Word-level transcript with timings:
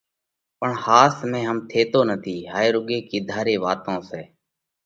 پڻ 0.59 0.71
ۿاس 0.85 1.13
۾ 1.31 1.39
هم 1.49 1.57
ٿيتو 1.69 2.01
نٿِي، 2.09 2.37
هائي 2.53 2.69
رُوڳي 2.75 2.97
ڪِيڌا 3.09 3.39
ري 3.47 3.55
واتون 3.63 3.97
سئہ۔ 4.09 4.21